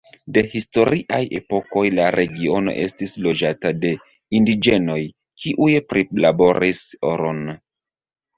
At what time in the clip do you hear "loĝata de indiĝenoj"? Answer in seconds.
3.25-4.99